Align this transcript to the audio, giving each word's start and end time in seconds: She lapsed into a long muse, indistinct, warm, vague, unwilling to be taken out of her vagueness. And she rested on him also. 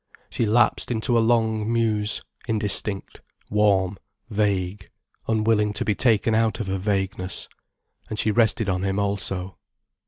She 0.31 0.47
lapsed 0.47 0.89
into 0.89 1.15
a 1.15 1.21
long 1.21 1.71
muse, 1.71 2.23
indistinct, 2.47 3.21
warm, 3.51 3.99
vague, 4.31 4.89
unwilling 5.27 5.73
to 5.73 5.85
be 5.85 5.93
taken 5.93 6.33
out 6.33 6.59
of 6.59 6.65
her 6.65 6.77
vagueness. 6.79 7.47
And 8.09 8.17
she 8.17 8.31
rested 8.31 8.67
on 8.67 8.81
him 8.81 8.97
also. 8.97 9.59